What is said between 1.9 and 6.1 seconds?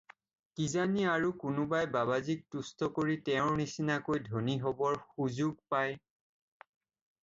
বাবাজীক তুষ্ট কৰি তেওঁৰ নিচিনাকৈ ধনী হ'বৰ সুযোগ পায়।